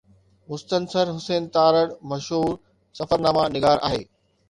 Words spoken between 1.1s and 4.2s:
حسين تارڙ مشهور سفرناما نگار آهي.